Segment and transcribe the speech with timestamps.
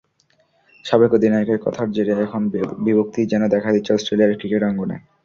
[0.85, 2.41] সাবেক অধিনায়কের কথার জেরে এখন
[2.85, 4.97] বিভক্তিই যেন দেখা দিচ্ছে অস্ট্রেলিয়ার ক্রিকেট অঙ্গনে।